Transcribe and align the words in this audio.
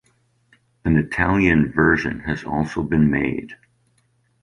An 0.83 0.97
Italian 0.97 1.71
version 1.71 2.21
has 2.21 2.43
also 2.43 2.81
been 2.81 3.11
made. 3.11 3.53